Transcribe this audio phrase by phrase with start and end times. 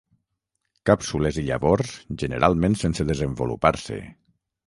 [0.89, 1.91] Càpsules i llavors
[2.23, 4.01] generalment sense desenvolupar-se.